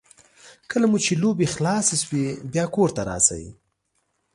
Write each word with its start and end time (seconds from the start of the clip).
کله 0.69 0.85
مو 0.91 0.97
چې 1.05 1.13
لوبې 1.21 1.47
خلاصې 1.55 1.95
شوې 2.03 2.25
بیا 2.53 2.65
کور 2.75 2.89
ته 2.95 3.01
راشئ. 3.09 3.45